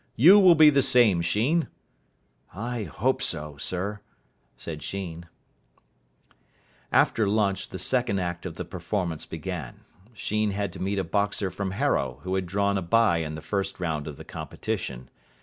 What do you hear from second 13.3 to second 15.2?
the first round of the competition.